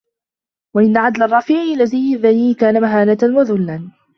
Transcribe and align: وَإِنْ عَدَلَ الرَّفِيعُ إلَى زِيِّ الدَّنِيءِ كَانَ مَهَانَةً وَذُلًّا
وَإِنْ 0.75 0.97
عَدَلَ 0.97 1.23
الرَّفِيعُ 1.23 1.61
إلَى 1.61 1.85
زِيِّ 1.85 2.15
الدَّنِيءِ 2.15 2.55
كَانَ 2.55 2.81
مَهَانَةً 2.81 3.17
وَذُلًّا 3.23 3.91